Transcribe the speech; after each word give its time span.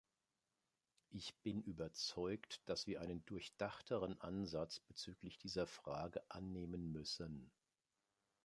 Ich 1.11 1.35
bin 1.43 1.61
überzeugt, 1.61 2.59
dass 2.65 2.87
wir 2.87 3.01
einen 3.01 3.23
durchdachteren 3.27 4.19
Ansatz 4.19 4.79
bezüglich 4.79 5.37
dieser 5.37 5.67
Frage 5.67 6.23
annehmen 6.31 6.91
müssen. 6.91 7.51